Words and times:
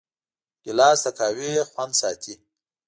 ګیلاس 0.63 0.99
د 1.05 1.07
قهوې 1.17 1.51
خوند 1.71 1.93
ساتي. 2.01 2.33